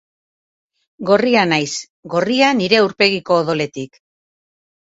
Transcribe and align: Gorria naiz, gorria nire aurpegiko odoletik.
Gorria 1.09 1.43
naiz, 1.51 1.75
gorria 2.15 2.49
nire 2.63 2.81
aurpegiko 2.87 3.39
odoletik. 3.45 4.03